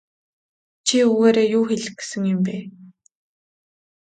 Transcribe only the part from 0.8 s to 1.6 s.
Чи үүгээрээ